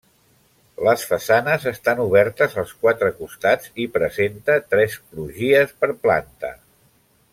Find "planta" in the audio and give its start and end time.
6.07-6.51